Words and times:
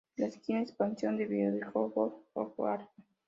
Es 0.17 0.35
la 0.35 0.41
quinta 0.41 0.63
expansión 0.63 1.15
del 1.15 1.27
videojuego 1.27 1.83
de 1.83 1.93
World 1.93 2.13
of 2.33 2.53
Warcraft. 2.59 2.91